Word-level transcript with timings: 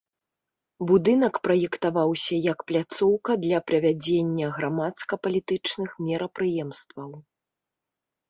Будынак 0.91 1.35
праектаваўся 1.47 2.35
як 2.51 2.59
пляцоўка 2.71 3.31
для 3.43 3.59
правядзення 3.71 4.47
грамадска-палітычных 4.57 5.89
мерапрыемстваў. 6.07 7.11